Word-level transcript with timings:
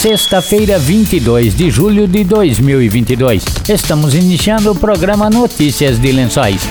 Sexta-feira, 0.00 0.78
22 0.78 1.54
de 1.54 1.70
julho 1.70 2.08
de 2.08 2.24
2022. 2.24 3.44
Estamos 3.68 4.14
iniciando 4.14 4.72
o 4.72 4.74
programa 4.74 5.28
Notícias 5.28 6.00
de 6.00 6.10
Lençóis. 6.10 6.66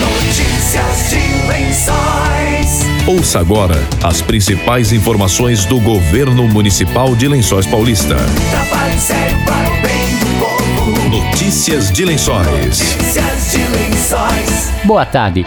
Notícias 0.00 1.10
de 1.10 1.46
Lençóis. 1.46 2.86
Ouça 3.06 3.38
agora 3.38 3.76
as 4.02 4.22
principais 4.22 4.94
informações 4.94 5.66
do 5.66 5.78
governo 5.78 6.48
municipal 6.48 7.14
de 7.14 7.28
Lençóis 7.28 7.66
Paulista. 7.66 8.16
Trabalho 8.16 8.98
sério 8.98 9.36
para 9.44 9.68
o 9.68 9.82
bem 9.82 10.08
do 10.18 10.26
povo. 10.40 11.08
Notícias 11.10 11.92
de 11.92 12.06
Lençóis. 12.06 12.46
Notícias 12.46 13.50
de 13.52 13.58
Lençóis. 13.58 14.70
Boa 14.84 15.04
tarde. 15.04 15.44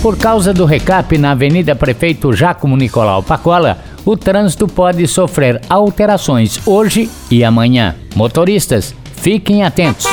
Por 0.00 0.16
causa 0.16 0.54
do 0.54 0.64
recap 0.64 1.18
na 1.18 1.32
Avenida 1.32 1.74
Prefeito 1.74 2.32
Jacomo 2.32 2.76
Nicolau 2.76 3.20
Pacola, 3.20 3.78
o 4.04 4.16
trânsito 4.16 4.66
pode 4.66 5.06
sofrer 5.06 5.60
alterações 5.68 6.60
hoje 6.66 7.10
e 7.30 7.44
amanhã. 7.44 7.94
Motoristas, 8.14 8.94
fiquem 9.16 9.64
atentos. 9.64 10.06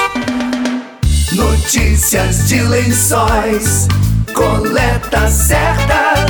Notícias 1.32 2.48
de 2.48 2.62
Lençóis. 2.62 3.88
Coleta 4.34 5.28
certa. 5.28 6.26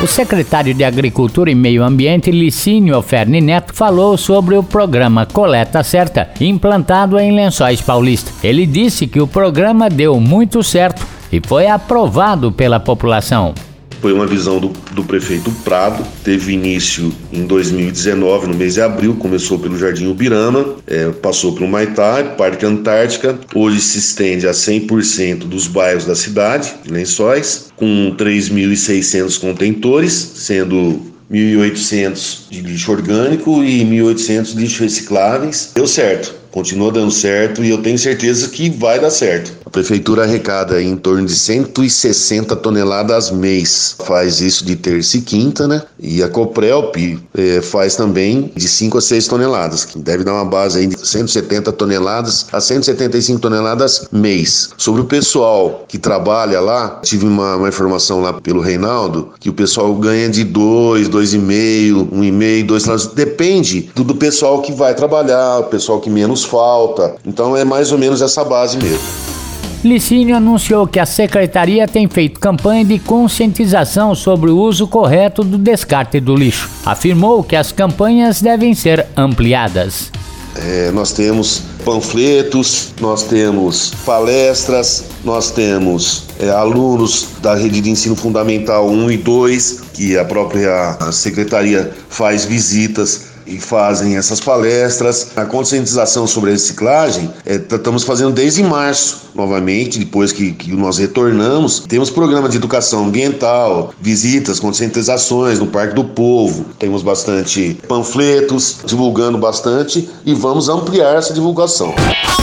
O 0.00 0.06
secretário 0.06 0.72
de 0.72 0.84
Agricultura 0.84 1.50
e 1.50 1.56
Meio 1.56 1.82
Ambiente, 1.82 2.30
Licínio 2.30 3.02
Ferni 3.02 3.40
Neto, 3.40 3.74
falou 3.74 4.16
sobre 4.16 4.56
o 4.56 4.62
programa 4.62 5.26
Coleta 5.26 5.82
Certa, 5.82 6.30
implantado 6.40 7.18
em 7.18 7.34
Lençóis 7.34 7.80
Paulista. 7.80 8.30
Ele 8.42 8.64
disse 8.64 9.08
que 9.08 9.20
o 9.20 9.26
programa 9.26 9.90
deu 9.90 10.20
muito 10.20 10.62
certo 10.62 11.04
e 11.32 11.40
foi 11.44 11.66
aprovado 11.66 12.52
pela 12.52 12.78
população. 12.78 13.54
Foi 14.00 14.12
uma 14.12 14.26
visão 14.26 14.60
do, 14.60 14.68
do 14.92 15.02
prefeito 15.04 15.50
Prado, 15.64 16.06
teve 16.22 16.52
início 16.52 17.12
em 17.32 17.44
2019, 17.44 18.46
no 18.46 18.54
mês 18.54 18.74
de 18.74 18.80
abril, 18.80 19.16
começou 19.16 19.58
pelo 19.58 19.76
Jardim 19.78 20.06
Ubirama, 20.06 20.76
é, 20.86 21.10
passou 21.10 21.52
pelo 21.52 21.66
Maitá, 21.66 22.22
Parque 22.36 22.64
Antártica, 22.64 23.38
hoje 23.54 23.80
se 23.80 23.98
estende 23.98 24.46
a 24.46 24.52
100% 24.52 25.38
dos 25.40 25.66
bairros 25.66 26.04
da 26.04 26.14
cidade, 26.14 26.74
Lençóis, 26.88 27.72
com 27.76 28.14
3.600 28.16 29.40
contentores, 29.40 30.12
sendo 30.12 31.00
1.800 31.30 32.48
de 32.50 32.60
lixo 32.60 32.92
orgânico 32.92 33.62
e 33.64 33.84
1.800 33.84 34.54
de 34.54 34.60
lixo 34.60 34.82
recicláveis. 34.82 35.72
Deu 35.74 35.86
certo 35.86 36.38
continua 36.50 36.90
dando 36.90 37.10
certo 37.10 37.62
e 37.62 37.70
eu 37.70 37.78
tenho 37.78 37.98
certeza 37.98 38.48
que 38.48 38.68
vai 38.70 38.98
dar 38.98 39.10
certo. 39.10 39.52
A 39.68 39.70
prefeitura 39.70 40.22
arrecada 40.22 40.82
em 40.82 40.96
torno 40.96 41.26
de 41.26 41.34
160 41.34 42.56
toneladas 42.56 43.30
mês, 43.30 43.94
faz 44.02 44.40
isso 44.40 44.64
de 44.64 44.74
terça 44.74 45.18
e 45.18 45.20
quinta, 45.20 45.68
né? 45.68 45.82
E 46.00 46.22
a 46.22 46.28
Coprelp 46.30 46.96
eh, 47.36 47.60
faz 47.60 47.94
também 47.94 48.50
de 48.56 48.66
5 48.66 48.96
a 48.96 49.00
6 49.02 49.28
toneladas, 49.28 49.84
que 49.84 49.98
deve 49.98 50.24
dar 50.24 50.32
uma 50.32 50.46
base 50.46 50.78
aí 50.78 50.86
de 50.86 51.06
170 51.06 51.70
toneladas 51.72 52.46
a 52.50 52.62
175 52.62 53.40
toneladas 53.40 54.08
mês. 54.10 54.70
Sobre 54.78 55.02
o 55.02 55.04
pessoal 55.04 55.84
que 55.86 55.98
trabalha 55.98 56.60
lá, 56.62 57.00
tive 57.02 57.26
uma, 57.26 57.56
uma 57.56 57.68
informação 57.68 58.22
lá 58.22 58.32
pelo 58.32 58.62
Reinaldo 58.62 59.34
que 59.38 59.50
o 59.50 59.52
pessoal 59.52 59.94
ganha 59.96 60.30
de 60.30 60.44
2, 60.44 61.10
2,5, 61.10 62.08
1,5, 62.10 62.64
2 62.64 62.82
toneladas. 62.84 63.12
Depende 63.14 63.90
do, 63.94 64.02
do 64.02 64.14
pessoal 64.14 64.62
que 64.62 64.72
vai 64.72 64.94
trabalhar, 64.94 65.58
o 65.58 65.64
pessoal 65.64 66.00
que 66.00 66.08
menos 66.08 66.42
falta. 66.42 67.16
Então 67.22 67.54
é 67.54 67.66
mais 67.66 67.92
ou 67.92 67.98
menos 67.98 68.22
essa 68.22 68.42
base 68.42 68.78
mesmo. 68.78 69.37
Licínio 69.84 70.36
anunciou 70.36 70.88
que 70.88 70.98
a 70.98 71.06
secretaria 71.06 71.86
tem 71.86 72.08
feito 72.08 72.40
campanha 72.40 72.84
de 72.84 72.98
conscientização 72.98 74.12
sobre 74.12 74.50
o 74.50 74.58
uso 74.58 74.88
correto 74.88 75.44
do 75.44 75.56
descarte 75.56 76.18
do 76.18 76.34
lixo. 76.34 76.68
Afirmou 76.84 77.44
que 77.44 77.54
as 77.54 77.70
campanhas 77.70 78.42
devem 78.42 78.74
ser 78.74 79.06
ampliadas. 79.16 80.10
É, 80.56 80.90
nós 80.90 81.12
temos 81.12 81.62
panfletos, 81.84 82.92
nós 83.00 83.22
temos 83.22 83.92
palestras, 84.04 85.04
nós 85.24 85.52
temos 85.52 86.24
é, 86.40 86.50
alunos 86.50 87.28
da 87.40 87.54
rede 87.54 87.80
de 87.80 87.90
ensino 87.90 88.16
fundamental 88.16 88.88
1 88.88 89.12
e 89.12 89.16
2, 89.16 89.80
que 89.94 90.18
a 90.18 90.24
própria 90.24 90.98
secretaria 91.12 91.92
faz 92.08 92.44
visitas 92.44 93.28
e 93.48 93.58
fazem 93.58 94.16
essas 94.16 94.40
palestras. 94.40 95.28
A 95.34 95.46
conscientização 95.46 96.26
sobre 96.26 96.50
a 96.50 96.52
reciclagem 96.52 97.30
é, 97.46 97.54
estamos 97.54 98.04
fazendo 98.04 98.32
desde 98.32 98.62
março, 98.62 99.27
novamente, 99.34 99.98
depois 99.98 100.32
que, 100.32 100.52
que 100.52 100.70
nós 100.72 100.98
retornamos. 100.98 101.80
Temos 101.80 102.10
programa 102.10 102.48
de 102.48 102.56
educação 102.56 103.06
ambiental, 103.06 103.92
visitas, 104.00 104.60
conscientizações 104.60 105.58
no 105.58 105.66
Parque 105.66 105.94
do 105.94 106.04
Povo. 106.04 106.66
Temos 106.78 107.02
bastante 107.02 107.78
panfletos, 107.88 108.78
divulgando 108.84 109.38
bastante 109.38 110.08
e 110.24 110.34
vamos 110.34 110.68
ampliar 110.68 111.16
essa 111.16 111.32
divulgação. 111.32 111.94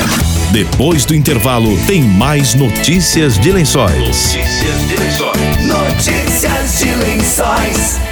Depois 0.52 1.06
do 1.06 1.14
intervalo, 1.14 1.74
tem 1.86 2.02
mais 2.02 2.54
notícias 2.54 3.38
de 3.38 3.52
Lençóis. 3.52 4.34
Notícias 4.34 4.88
de 4.88 4.96
Lençóis. 4.96 5.66
Notícias 5.66 6.78
de 6.78 6.94
Lençóis. 6.94 8.11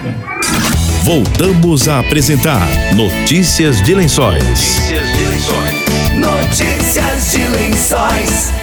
Voltamos 1.03 1.87
a 1.87 1.97
apresentar 1.97 2.67
Notícias 2.95 3.81
de 3.81 3.95
Lençóis. 3.95 4.43
Notícias 4.43 5.17
de 5.17 5.25
Lençóis. 5.25 6.11
Notícias 6.13 7.31
de 7.31 7.47
Lençóis. 7.47 8.53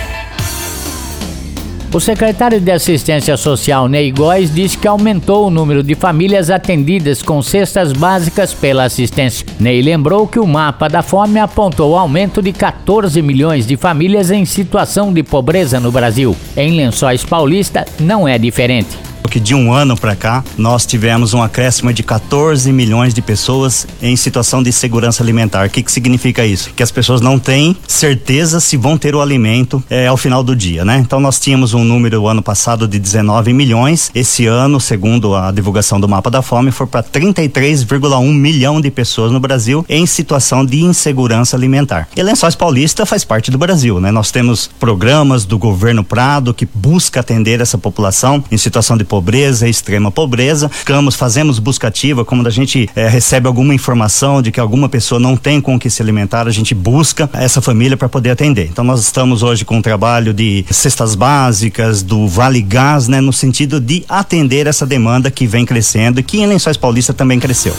O 1.92 1.98
secretário 1.98 2.60
de 2.60 2.70
Assistência 2.70 3.36
Social, 3.36 3.88
Ney 3.88 4.12
Góes, 4.12 4.54
disse 4.54 4.78
que 4.78 4.86
aumentou 4.86 5.48
o 5.48 5.50
número 5.50 5.82
de 5.82 5.96
famílias 5.96 6.48
atendidas 6.48 7.22
com 7.22 7.42
cestas 7.42 7.92
básicas 7.92 8.54
pela 8.54 8.84
assistência. 8.84 9.44
Ney 9.58 9.82
lembrou 9.82 10.28
que 10.28 10.38
o 10.38 10.46
mapa 10.46 10.86
da 10.86 11.02
fome 11.02 11.40
apontou 11.40 11.98
aumento 11.98 12.40
de 12.40 12.52
14 12.52 13.20
milhões 13.20 13.66
de 13.66 13.76
famílias 13.76 14.30
em 14.30 14.44
situação 14.44 15.12
de 15.12 15.24
pobreza 15.24 15.80
no 15.80 15.90
Brasil. 15.90 16.36
Em 16.56 16.76
Lençóis 16.76 17.24
Paulista, 17.24 17.84
não 17.98 18.28
é 18.28 18.38
diferente 18.38 19.07
que 19.38 19.40
de 19.40 19.54
um 19.54 19.72
ano 19.72 19.96
para 19.96 20.16
cá 20.16 20.44
nós 20.56 20.84
tivemos 20.84 21.32
um 21.32 21.40
acréscimo 21.40 21.92
de 21.92 22.02
14 22.02 22.72
milhões 22.72 23.14
de 23.14 23.22
pessoas 23.22 23.86
em 24.02 24.16
situação 24.16 24.62
de 24.62 24.72
segurança 24.72 25.22
alimentar. 25.22 25.66
O 25.66 25.70
que, 25.70 25.80
que 25.80 25.92
significa 25.92 26.44
isso? 26.44 26.70
Que 26.74 26.82
as 26.82 26.90
pessoas 26.90 27.20
não 27.20 27.38
têm 27.38 27.76
certeza 27.86 28.58
se 28.58 28.76
vão 28.76 28.98
ter 28.98 29.14
o 29.14 29.20
alimento 29.20 29.82
é, 29.88 30.08
ao 30.08 30.16
final 30.16 30.42
do 30.42 30.56
dia, 30.56 30.84
né? 30.84 30.98
Então 30.98 31.20
nós 31.20 31.38
tínhamos 31.38 31.72
um 31.72 31.84
número 31.84 32.26
ano 32.26 32.42
passado 32.42 32.88
de 32.88 32.98
19 32.98 33.52
milhões. 33.52 34.10
Esse 34.12 34.46
ano, 34.46 34.80
segundo 34.80 35.36
a 35.36 35.52
divulgação 35.52 36.00
do 36.00 36.08
mapa 36.08 36.30
da 36.30 36.42
fome, 36.42 36.72
foi 36.72 36.88
para 36.88 37.04
33,1 37.04 38.32
milhão 38.32 38.80
de 38.80 38.90
pessoas 38.90 39.30
no 39.30 39.38
Brasil 39.38 39.86
em 39.88 40.04
situação 40.04 40.66
de 40.66 40.82
insegurança 40.82 41.56
alimentar. 41.56 42.08
E 42.16 42.22
Lençóis 42.22 42.56
Paulista 42.56 43.06
faz 43.06 43.24
parte 43.24 43.52
do 43.52 43.58
Brasil, 43.58 44.00
né? 44.00 44.10
Nós 44.10 44.32
temos 44.32 44.68
programas 44.80 45.44
do 45.44 45.58
governo 45.58 46.02
Prado 46.02 46.52
que 46.52 46.66
busca 46.74 47.20
atender 47.20 47.60
essa 47.60 47.78
população 47.78 48.42
em 48.50 48.58
situação 48.58 48.96
de 48.96 49.04
pobreza 49.04 49.27
pobreza, 49.28 49.68
extrema 49.68 50.10
pobreza. 50.10 50.70
Ficamos, 50.70 51.14
fazemos 51.14 51.58
busca 51.58 51.88
ativa, 51.88 52.24
quando 52.24 52.46
a 52.46 52.50
gente 52.50 52.88
é, 52.96 53.08
recebe 53.08 53.46
alguma 53.46 53.74
informação 53.74 54.40
de 54.40 54.50
que 54.50 54.58
alguma 54.58 54.88
pessoa 54.88 55.20
não 55.20 55.36
tem 55.36 55.60
com 55.60 55.74
o 55.74 55.78
que 55.78 55.90
se 55.90 56.00
alimentar, 56.00 56.48
a 56.48 56.50
gente 56.50 56.74
busca 56.74 57.28
essa 57.34 57.60
família 57.60 57.94
para 57.94 58.08
poder 58.08 58.30
atender. 58.30 58.68
Então 58.72 58.82
nós 58.82 59.02
estamos 59.02 59.42
hoje 59.42 59.66
com 59.66 59.76
um 59.76 59.82
trabalho 59.82 60.32
de 60.32 60.64
cestas 60.70 61.14
básicas, 61.14 62.02
do 62.02 62.26
Vale 62.26 62.62
Gás, 62.62 63.06
né, 63.06 63.20
no 63.20 63.32
sentido 63.32 63.78
de 63.78 64.02
atender 64.08 64.66
essa 64.66 64.86
demanda 64.86 65.30
que 65.30 65.46
vem 65.46 65.66
crescendo 65.66 66.20
e 66.20 66.22
que 66.22 66.40
em 66.40 66.46
Lençóis 66.46 66.78
Paulista 66.78 67.12
também 67.12 67.38
cresceu. 67.38 67.74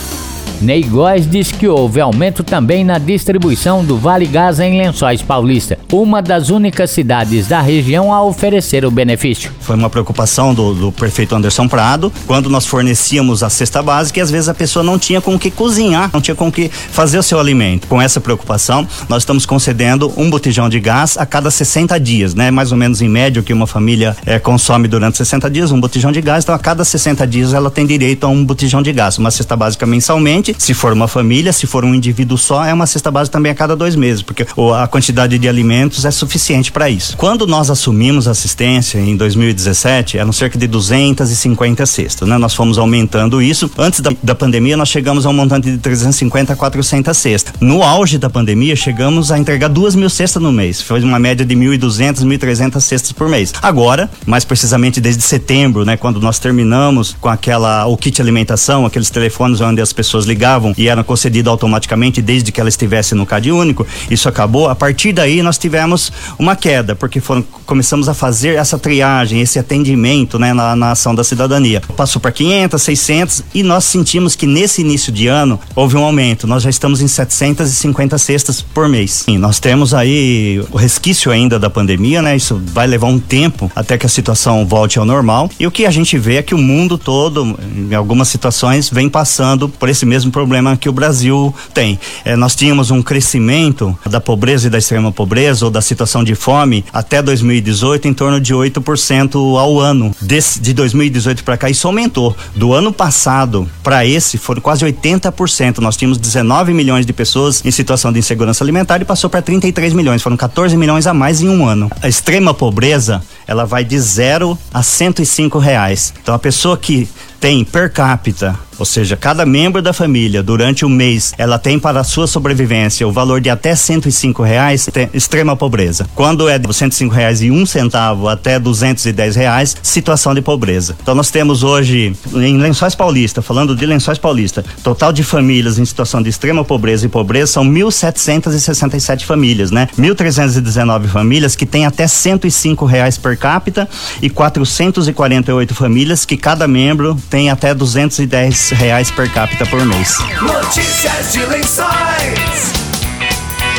Ney 0.60 0.82
Góes 0.82 1.26
diz 1.26 1.50
que 1.50 1.66
houve 1.66 2.02
aumento 2.02 2.44
também 2.44 2.84
na 2.84 2.98
distribuição 2.98 3.82
do 3.82 3.96
Vale 3.96 4.26
Gás 4.26 4.60
em 4.60 4.76
Lençóis 4.76 5.22
Paulista, 5.22 5.78
uma 5.90 6.20
das 6.20 6.50
únicas 6.50 6.90
cidades 6.90 7.46
da 7.46 7.62
região 7.62 8.12
a 8.12 8.22
oferecer 8.22 8.84
o 8.84 8.90
benefício. 8.90 9.50
Foi 9.60 9.74
uma 9.74 9.88
preocupação 9.88 10.52
do, 10.52 10.74
do 10.74 10.92
prefeito 10.92 11.34
Anderson 11.34 11.66
Prado, 11.66 12.12
quando 12.26 12.50
nós 12.50 12.66
fornecíamos 12.66 13.42
a 13.42 13.48
cesta 13.48 13.82
básica 13.82 14.18
e 14.18 14.22
às 14.22 14.30
vezes 14.30 14.50
a 14.50 14.54
pessoa 14.54 14.82
não 14.82 14.98
tinha 14.98 15.18
com 15.18 15.34
o 15.34 15.38
que 15.38 15.50
cozinhar, 15.50 16.10
não 16.12 16.20
tinha 16.20 16.34
com 16.34 16.48
o 16.48 16.52
que 16.52 16.68
fazer 16.68 17.18
o 17.18 17.22
seu 17.22 17.40
alimento. 17.40 17.86
Com 17.86 18.00
essa 18.00 18.20
preocupação, 18.20 18.86
nós 19.08 19.22
estamos 19.22 19.46
concedendo 19.46 20.12
um 20.14 20.28
botijão 20.28 20.68
de 20.68 20.78
gás 20.78 21.16
a 21.16 21.24
cada 21.24 21.50
60 21.50 21.98
dias, 21.98 22.34
né? 22.34 22.50
Mais 22.50 22.70
ou 22.70 22.76
menos 22.76 23.00
em 23.00 23.08
média 23.08 23.40
o 23.40 23.42
que 23.42 23.54
uma 23.54 23.66
família 23.66 24.14
é, 24.26 24.38
consome 24.38 24.86
durante 24.88 25.16
60 25.16 25.50
dias, 25.50 25.72
um 25.72 25.80
botijão 25.80 26.12
de 26.12 26.20
gás. 26.20 26.44
Então 26.44 26.54
a 26.54 26.58
cada 26.58 26.84
60 26.84 27.26
dias 27.26 27.54
ela 27.54 27.70
tem 27.70 27.86
direito 27.86 28.24
a 28.24 28.28
um 28.28 28.44
botijão 28.44 28.82
de 28.82 28.92
gás, 28.92 29.16
uma 29.16 29.30
cesta 29.30 29.56
básica 29.56 29.86
mensalmente 29.86 30.49
se 30.58 30.74
for 30.74 30.92
uma 30.92 31.08
família, 31.08 31.52
se 31.52 31.66
for 31.66 31.84
um 31.84 31.94
indivíduo 31.94 32.38
só, 32.38 32.64
é 32.64 32.72
uma 32.72 32.86
cesta 32.86 33.10
básica 33.10 33.32
também 33.32 33.52
a 33.52 33.54
cada 33.54 33.76
dois 33.76 33.96
meses, 33.96 34.22
porque 34.22 34.46
a 34.74 34.86
quantidade 34.86 35.38
de 35.38 35.48
alimentos 35.48 36.04
é 36.04 36.10
suficiente 36.10 36.72
para 36.72 36.88
isso. 36.88 37.16
Quando 37.16 37.46
nós 37.46 37.70
assumimos 37.70 38.28
assistência 38.28 38.98
em 38.98 39.16
2017, 39.16 40.18
eram 40.18 40.32
cerca 40.32 40.58
de 40.58 40.66
250 40.66 41.86
cestas, 41.86 42.28
né? 42.28 42.38
Nós 42.38 42.54
fomos 42.54 42.78
aumentando 42.78 43.40
isso. 43.40 43.70
Antes 43.78 44.00
da, 44.00 44.12
da 44.22 44.34
pandemia, 44.34 44.76
nós 44.76 44.88
chegamos 44.88 45.26
a 45.26 45.30
um 45.30 45.32
montante 45.32 45.70
de 45.70 45.78
350 45.78 46.52
a 46.52 46.56
400 46.56 47.16
cestas. 47.16 47.54
No 47.60 47.82
auge 47.82 48.18
da 48.18 48.28
pandemia, 48.28 48.76
chegamos 48.76 49.30
a 49.32 49.38
entregar 49.38 49.68
duas 49.68 49.94
mil 49.94 50.10
cestas 50.10 50.42
no 50.42 50.52
mês. 50.52 50.80
Foi 50.80 51.02
uma 51.02 51.18
média 51.18 51.44
de 51.44 51.54
1.200, 51.54 52.24
1.300 52.24 52.80
cestas 52.80 53.12
por 53.12 53.28
mês. 53.28 53.52
Agora, 53.62 54.10
mais 54.26 54.44
precisamente 54.44 55.00
desde 55.00 55.22
setembro, 55.22 55.84
né? 55.84 55.96
Quando 55.96 56.20
nós 56.20 56.38
terminamos 56.38 57.16
com 57.20 57.28
aquela, 57.28 57.86
o 57.86 57.96
kit 57.96 58.20
alimentação, 58.20 58.86
aqueles 58.86 59.10
telefones 59.10 59.60
onde 59.60 59.80
as 59.80 59.92
pessoas 59.92 60.24
ligavam 60.26 60.39
e 60.76 60.88
eram 60.88 61.02
concedidas 61.02 61.50
automaticamente 61.50 62.22
desde 62.22 62.52
que 62.52 62.60
ela 62.60 62.68
estivesse 62.68 63.14
no 63.14 63.26
CAD 63.26 63.52
único, 63.52 63.86
isso 64.10 64.28
acabou. 64.28 64.68
A 64.68 64.74
partir 64.74 65.12
daí 65.12 65.42
nós 65.42 65.58
tivemos 65.58 66.12
uma 66.38 66.56
queda, 66.56 66.94
porque 66.94 67.20
foram, 67.20 67.42
começamos 67.66 68.08
a 68.08 68.14
fazer 68.14 68.56
essa 68.56 68.78
triagem, 68.78 69.40
esse 69.40 69.58
atendimento 69.58 70.38
né, 70.38 70.52
na, 70.52 70.74
na 70.74 70.92
ação 70.92 71.14
da 71.14 71.22
cidadania. 71.24 71.80
Passou 71.96 72.20
para 72.20 72.32
500, 72.32 72.82
600 72.82 73.42
e 73.54 73.62
nós 73.62 73.84
sentimos 73.84 74.34
que 74.34 74.46
nesse 74.46 74.80
início 74.80 75.12
de 75.12 75.26
ano 75.26 75.58
houve 75.74 75.96
um 75.96 76.04
aumento. 76.04 76.46
Nós 76.46 76.62
já 76.62 76.70
estamos 76.70 77.00
em 77.00 77.08
750 77.08 78.18
cestas 78.18 78.62
por 78.62 78.88
mês. 78.88 79.24
Sim, 79.26 79.38
nós 79.38 79.58
temos 79.58 79.94
aí 79.94 80.62
o 80.70 80.76
resquício 80.76 81.30
ainda 81.30 81.58
da 81.58 81.70
pandemia, 81.70 82.22
né? 82.22 82.36
Isso 82.36 82.60
vai 82.72 82.86
levar 82.86 83.06
um 83.06 83.18
tempo 83.18 83.70
até 83.74 83.98
que 83.98 84.06
a 84.06 84.08
situação 84.08 84.66
volte 84.66 84.98
ao 84.98 85.04
normal. 85.04 85.50
E 85.58 85.66
o 85.66 85.70
que 85.70 85.86
a 85.86 85.90
gente 85.90 86.18
vê 86.18 86.36
é 86.36 86.42
que 86.42 86.54
o 86.54 86.58
mundo 86.58 86.96
todo, 86.96 87.58
em 87.76 87.94
algumas 87.94 88.28
situações, 88.28 88.88
vem 88.90 89.08
passando 89.08 89.68
por 89.68 89.88
esse 89.88 90.06
mesmo 90.06 90.29
mesmo 90.30 90.32
problema 90.32 90.76
que 90.76 90.88
o 90.88 90.92
Brasil 90.92 91.52
tem. 91.74 91.98
É, 92.24 92.36
nós 92.36 92.54
tínhamos 92.54 92.90
um 92.90 93.02
crescimento 93.02 93.98
da 94.08 94.20
pobreza 94.20 94.68
e 94.68 94.70
da 94.70 94.78
extrema 94.78 95.12
pobreza 95.12 95.64
ou 95.64 95.70
da 95.70 95.82
situação 95.82 96.24
de 96.24 96.34
fome 96.34 96.84
até 96.92 97.20
2018 97.20 98.08
em 98.08 98.14
torno 98.14 98.40
de 98.40 98.54
8% 98.54 99.58
ao 99.58 99.78
ano. 99.78 100.14
De 100.22 100.72
2018 100.72 101.44
para 101.44 101.56
cá, 101.56 101.68
isso 101.68 101.86
aumentou. 101.86 102.34
Do 102.54 102.72
ano 102.72 102.92
passado 102.92 103.68
para 103.82 104.06
esse, 104.06 104.38
foram 104.38 104.62
quase 104.62 104.84
80%. 104.84 105.78
Nós 105.78 105.96
tínhamos 105.96 106.16
19 106.18 106.72
milhões 106.72 107.04
de 107.04 107.12
pessoas 107.12 107.62
em 107.64 107.70
situação 107.70 108.12
de 108.12 108.20
insegurança 108.20 108.62
alimentar 108.62 109.02
e 109.02 109.04
passou 109.04 109.28
para 109.28 109.42
33 109.42 109.92
milhões. 109.92 110.22
Foram 110.22 110.36
14 110.36 110.76
milhões 110.76 111.06
a 111.06 111.12
mais 111.12 111.42
em 111.42 111.48
um 111.48 111.66
ano. 111.66 111.90
A 112.00 112.08
extrema 112.08 112.54
pobreza, 112.54 113.22
ela 113.46 113.64
vai 113.64 113.84
de 113.84 113.98
zero 113.98 114.56
a 114.72 114.82
105 114.82 115.58
reais. 115.58 116.14
Então 116.22 116.34
a 116.34 116.38
pessoa 116.38 116.76
que 116.76 117.08
tem 117.40 117.64
per 117.64 117.90
capita 117.90 118.58
ou 118.80 118.86
seja, 118.86 119.14
cada 119.14 119.44
membro 119.44 119.82
da 119.82 119.92
família 119.92 120.42
durante 120.42 120.86
o 120.86 120.88
mês 120.88 121.34
ela 121.36 121.58
tem 121.58 121.78
para 121.78 122.00
a 122.00 122.04
sua 122.04 122.26
sobrevivência 122.26 123.06
o 123.06 123.12
valor 123.12 123.38
de 123.38 123.50
até 123.50 123.74
105 123.74 124.42
reais, 124.42 124.88
extrema 125.12 125.54
pobreza. 125.54 126.08
Quando 126.14 126.48
é 126.48 126.58
de 126.58 126.72
105 126.72 127.14
reais 127.14 127.42
e 127.42 127.50
um 127.50 127.66
centavo 127.66 128.26
até 128.26 128.58
210 128.58 129.36
reais, 129.36 129.76
situação 129.82 130.34
de 130.34 130.40
pobreza. 130.40 130.96
Então 131.02 131.14
nós 131.14 131.30
temos 131.30 131.62
hoje 131.62 132.14
em 132.32 132.56
Lençóis 132.56 132.94
Paulista, 132.94 133.42
falando 133.42 133.76
de 133.76 133.84
Lençóis 133.84 134.16
Paulista, 134.16 134.64
total 134.82 135.12
de 135.12 135.22
famílias 135.22 135.78
em 135.78 135.84
situação 135.84 136.22
de 136.22 136.30
extrema 136.30 136.64
pobreza 136.64 137.04
e 137.04 137.08
pobreza 137.08 137.52
são 137.52 137.64
1.767 137.64 139.24
famílias, 139.24 139.70
né? 139.70 139.88
1.319 139.98 141.06
famílias 141.08 141.54
que 141.54 141.66
têm 141.66 141.84
até 141.84 142.06
105 142.06 142.86
reais 142.86 143.18
per 143.18 143.36
capita 143.36 143.86
e 144.22 144.30
448 144.30 145.74
famílias 145.74 146.24
que 146.24 146.38
cada 146.38 146.66
membro 146.66 147.14
tem 147.28 147.50
até 147.50 147.74
210 147.74 148.69
reais 148.74 149.10
per 149.10 149.30
capita 149.32 149.66
por 149.66 149.84
mês. 149.84 150.18
Notícias 150.40 151.32
de 151.32 151.44
lençóis. 151.46 152.72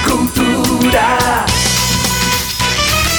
Cultura. 0.04 1.46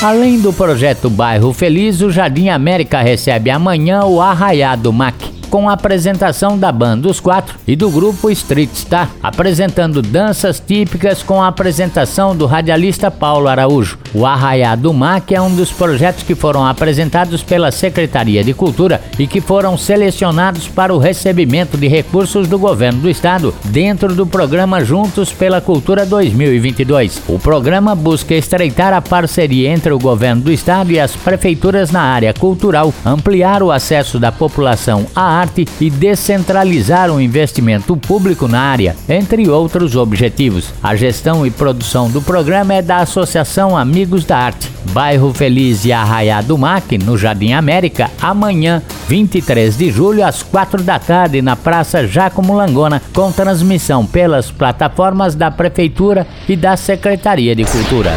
Além 0.02 0.40
do 0.40 0.52
projeto 0.52 1.08
Bairro 1.08 1.52
Feliz, 1.52 2.00
o 2.00 2.10
Jardim 2.10 2.48
América 2.48 3.00
recebe 3.00 3.50
amanhã 3.50 4.04
o 4.04 4.20
Arraiado 4.20 4.92
Mac 4.92 5.14
com 5.52 5.68
a 5.68 5.74
apresentação 5.74 6.56
da 6.56 6.72
banda 6.72 7.10
Os 7.10 7.20
Quatro 7.20 7.58
e 7.68 7.76
do 7.76 7.90
grupo 7.90 8.30
Street 8.30 8.70
Star, 8.74 9.10
apresentando 9.22 10.00
danças 10.00 10.58
típicas 10.58 11.22
com 11.22 11.42
a 11.42 11.48
apresentação 11.48 12.34
do 12.34 12.46
radialista 12.46 13.10
Paulo 13.10 13.48
Araújo. 13.48 13.98
O 14.14 14.24
Arraiá 14.24 14.74
do 14.74 14.94
Mac 14.94 15.30
é 15.30 15.38
um 15.42 15.54
dos 15.54 15.70
projetos 15.70 16.22
que 16.22 16.34
foram 16.34 16.66
apresentados 16.66 17.42
pela 17.42 17.70
Secretaria 17.70 18.42
de 18.42 18.54
Cultura 18.54 19.02
e 19.18 19.26
que 19.26 19.42
foram 19.42 19.76
selecionados 19.76 20.68
para 20.68 20.94
o 20.94 20.98
recebimento 20.98 21.76
de 21.76 21.86
recursos 21.86 22.48
do 22.48 22.58
governo 22.58 23.02
do 23.02 23.10
estado 23.10 23.54
dentro 23.64 24.14
do 24.14 24.26
programa 24.26 24.82
Juntos 24.82 25.34
pela 25.34 25.60
Cultura 25.60 26.06
2022. 26.06 27.24
O 27.28 27.38
programa 27.38 27.94
busca 27.94 28.34
estreitar 28.34 28.94
a 28.94 29.02
parceria 29.02 29.68
entre 29.68 29.92
o 29.92 29.98
governo 29.98 30.44
do 30.44 30.52
estado 30.52 30.90
e 30.90 30.98
as 30.98 31.14
prefeituras 31.14 31.90
na 31.90 32.00
área 32.00 32.32
cultural, 32.32 32.94
ampliar 33.04 33.62
o 33.62 33.70
acesso 33.70 34.18
da 34.18 34.32
população 34.32 35.06
à 35.14 35.41
arte 35.42 35.66
e 35.80 35.90
descentralizar 35.90 37.10
o 37.10 37.20
investimento 37.20 37.96
público 37.96 38.46
na 38.46 38.60
área, 38.60 38.96
entre 39.08 39.48
outros 39.48 39.96
objetivos. 39.96 40.72
A 40.82 40.94
gestão 40.94 41.44
e 41.44 41.50
produção 41.50 42.08
do 42.08 42.22
programa 42.22 42.74
é 42.74 42.82
da 42.82 42.98
Associação 42.98 43.76
Amigos 43.76 44.24
da 44.24 44.38
Arte. 44.38 44.70
Bairro 44.90 45.32
Feliz 45.32 45.84
e 45.84 45.92
Arraiá 45.92 46.40
do 46.40 46.58
Mac, 46.58 46.92
no 47.04 47.16
Jardim 47.16 47.52
América, 47.52 48.10
amanhã, 48.20 48.82
23 49.08 49.76
de 49.76 49.90
julho, 49.90 50.24
às 50.24 50.42
4 50.42 50.82
da 50.82 50.98
tarde, 50.98 51.40
na 51.40 51.56
Praça 51.56 52.06
Jacomo 52.06 52.54
Langona, 52.54 53.00
com 53.12 53.30
transmissão 53.30 54.04
pelas 54.04 54.50
plataformas 54.50 55.34
da 55.34 55.50
Prefeitura 55.50 56.26
e 56.48 56.56
da 56.56 56.76
Secretaria 56.76 57.54
de 57.54 57.64
Cultura. 57.64 58.12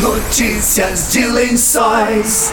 Notícias 0.00 1.12
de 1.12 1.26
Lençóis. 1.26 2.52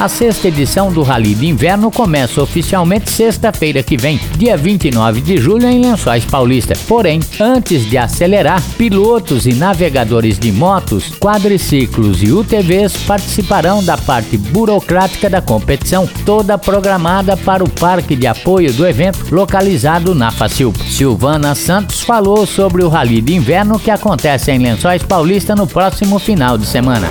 A 0.00 0.08
sexta 0.08 0.48
edição 0.48 0.90
do 0.90 1.02
Rally 1.02 1.34
de 1.34 1.46
Inverno 1.46 1.90
começa 1.90 2.42
oficialmente 2.42 3.10
sexta-feira 3.10 3.82
que 3.82 3.98
vem, 3.98 4.18
dia 4.38 4.56
29 4.56 5.20
de 5.20 5.36
julho, 5.36 5.68
em 5.68 5.78
Lençóis 5.78 6.24
Paulista. 6.24 6.72
Porém, 6.88 7.20
antes 7.38 7.84
de 7.84 7.98
acelerar, 7.98 8.62
pilotos 8.78 9.44
e 9.44 9.52
navegadores 9.52 10.38
de 10.38 10.50
motos, 10.52 11.10
quadriciclos 11.18 12.22
e 12.22 12.32
UTVs 12.32 12.96
participarão 13.06 13.84
da 13.84 13.98
parte 13.98 14.38
burocrática 14.38 15.28
da 15.28 15.42
competição, 15.42 16.08
toda 16.24 16.56
programada 16.56 17.36
para 17.36 17.62
o 17.62 17.68
parque 17.68 18.16
de 18.16 18.26
apoio 18.26 18.72
do 18.72 18.88
evento 18.88 19.26
localizado 19.30 20.14
na 20.14 20.30
Facil. 20.30 20.72
Silvana 20.88 21.54
Santos 21.54 22.00
falou 22.00 22.46
sobre 22.46 22.82
o 22.82 22.88
Rally 22.88 23.20
de 23.20 23.34
Inverno 23.34 23.78
que 23.78 23.90
acontece 23.90 24.50
em 24.50 24.58
Lençóis 24.58 25.02
Paulista 25.02 25.54
no 25.54 25.66
próximo 25.66 26.18
final 26.18 26.56
de 26.56 26.64
semana 26.64 27.06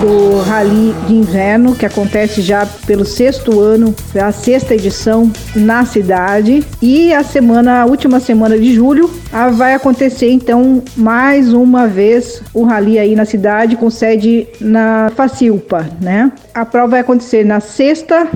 do 0.00 0.40
Rally 0.42 0.94
de 1.06 1.14
Inverno, 1.14 1.74
que 1.74 1.84
acontece 1.84 2.40
já 2.40 2.66
pelo 2.86 3.04
sexto 3.04 3.60
ano, 3.60 3.94
a 4.14 4.32
sexta 4.32 4.74
edição 4.74 5.30
na 5.54 5.84
cidade. 5.84 6.64
E 6.80 7.12
a 7.12 7.22
semana, 7.22 7.82
a 7.82 7.86
última 7.86 8.20
semana 8.20 8.58
de 8.58 8.74
julho, 8.74 9.10
vai 9.54 9.74
acontecer 9.74 10.30
então 10.30 10.82
mais 10.96 11.52
uma 11.52 11.86
vez 11.86 12.42
o 12.54 12.62
rally 12.62 12.98
aí 12.98 13.14
na 13.14 13.24
cidade, 13.24 13.76
com 13.76 13.90
sede 13.90 14.46
na 14.60 15.10
Facilpa, 15.14 15.88
né? 16.00 16.32
A 16.54 16.64
prova 16.64 16.88
vai 16.88 17.00
acontecer 17.00 17.44
na 17.44 17.60
sexta, 17.60 18.28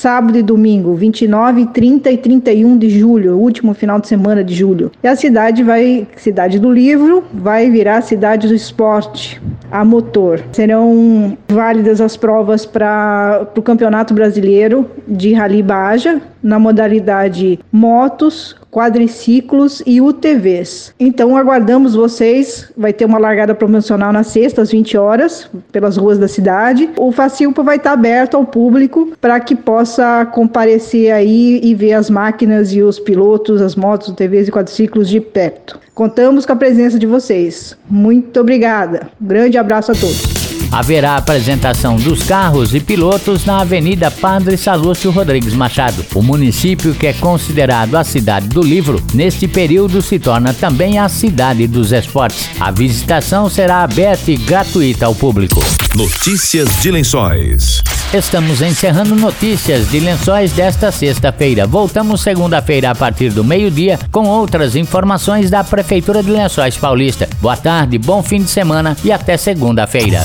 sábado 0.00 0.38
e 0.38 0.42
domingo, 0.42 0.94
29, 0.94 1.66
30 1.66 2.10
e 2.10 2.16
31 2.16 2.78
de 2.78 2.88
julho, 2.88 3.36
último 3.36 3.74
final 3.74 4.00
de 4.00 4.08
semana 4.08 4.42
de 4.42 4.54
julho. 4.54 4.90
E 5.02 5.06
a 5.06 5.14
cidade 5.14 5.62
vai, 5.62 6.06
cidade 6.16 6.58
do 6.58 6.72
livro, 6.72 7.22
vai 7.34 7.70
virar 7.70 8.00
cidade 8.00 8.48
do 8.48 8.54
esporte 8.54 9.40
a 9.70 9.84
motor. 9.84 10.42
Serão 10.52 11.36
válidas 11.46 12.00
as 12.00 12.16
provas 12.16 12.64
para 12.64 13.46
o 13.54 13.60
Campeonato 13.60 14.14
Brasileiro 14.14 14.90
de 15.06 15.34
Rally 15.34 15.62
Baja, 15.62 16.20
na 16.42 16.58
modalidade 16.58 17.60
motos, 17.70 18.56
quadriciclos 18.70 19.82
e 19.84 20.00
UTVs. 20.00 20.94
Então 20.98 21.36
aguardamos 21.36 21.94
vocês. 21.94 22.70
Vai 22.76 22.92
ter 22.92 23.04
uma 23.04 23.18
largada 23.18 23.54
promocional 23.54 24.12
na 24.12 24.22
sexta 24.22 24.62
às 24.62 24.70
20 24.70 24.96
horas 24.96 25.50
pelas 25.72 25.96
ruas 25.96 26.18
da 26.18 26.28
cidade. 26.28 26.88
O 26.96 27.12
Facilpa 27.12 27.62
vai 27.62 27.76
estar 27.76 27.92
aberto 27.92 28.36
ao 28.36 28.44
público 28.44 29.12
para 29.20 29.40
que 29.40 29.54
possa 29.54 30.24
comparecer 30.26 31.12
aí 31.12 31.60
e 31.62 31.74
ver 31.74 31.94
as 31.94 32.08
máquinas 32.08 32.72
e 32.72 32.82
os 32.82 32.98
pilotos, 32.98 33.60
as 33.60 33.74
motos, 33.74 34.08
UTVs 34.08 34.48
e 34.48 34.52
quadriciclos 34.52 35.08
de 35.08 35.20
perto. 35.20 35.78
Contamos 35.94 36.46
com 36.46 36.52
a 36.52 36.56
presença 36.56 36.98
de 36.98 37.06
vocês. 37.06 37.76
Muito 37.88 38.40
obrigada. 38.40 39.10
Grande 39.20 39.58
abraço 39.58 39.92
a 39.92 39.94
todos. 39.94 40.39
Haverá 40.72 41.16
apresentação 41.16 41.96
dos 41.96 42.22
carros 42.22 42.74
e 42.74 42.80
pilotos 42.80 43.44
na 43.44 43.60
Avenida 43.60 44.08
Padre 44.10 44.56
Salúcio 44.56 45.10
Rodrigues 45.10 45.52
Machado. 45.52 46.06
O 46.14 46.22
município, 46.22 46.94
que 46.94 47.08
é 47.08 47.12
considerado 47.12 47.96
a 47.96 48.04
cidade 48.04 48.46
do 48.46 48.62
livro, 48.62 49.02
neste 49.12 49.48
período 49.48 50.00
se 50.00 50.18
torna 50.18 50.54
também 50.54 50.98
a 50.98 51.08
cidade 51.08 51.66
dos 51.66 51.90
esportes. 51.90 52.48
A 52.60 52.70
visitação 52.70 53.50
será 53.50 53.82
aberta 53.82 54.30
e 54.30 54.36
gratuita 54.36 55.06
ao 55.06 55.14
público. 55.14 55.60
Notícias 55.96 56.68
de 56.80 56.92
Lençóis. 56.92 57.82
Estamos 58.14 58.60
encerrando 58.60 59.14
notícias 59.14 59.88
de 59.90 59.98
Lençóis 60.00 60.52
desta 60.52 60.92
sexta-feira. 60.92 61.66
Voltamos 61.66 62.20
segunda-feira 62.20 62.90
a 62.90 62.94
partir 62.94 63.30
do 63.30 63.42
meio-dia 63.42 63.98
com 64.10 64.26
outras 64.26 64.76
informações 64.76 65.50
da 65.50 65.64
Prefeitura 65.64 66.22
de 66.22 66.30
Lençóis 66.30 66.76
Paulista. 66.76 67.28
Boa 67.40 67.56
tarde, 67.56 67.98
bom 67.98 68.22
fim 68.22 68.42
de 68.42 68.50
semana 68.50 68.96
e 69.04 69.12
até 69.12 69.36
segunda-feira. 69.36 70.24